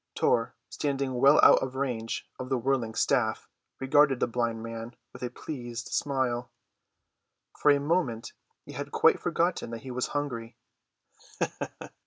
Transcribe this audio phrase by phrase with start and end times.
[0.15, 3.47] Tor, standing well out of range of the whirling staff,
[3.79, 6.51] regarded the blind man with a pleased smile.
[7.59, 8.33] For the moment
[8.65, 10.57] he had quite forgotten that he was hungry.